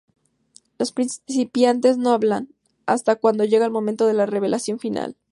[0.79, 2.55] Los participantes no hablan,
[2.87, 5.15] hasta cuando llega el momento de la revelación final.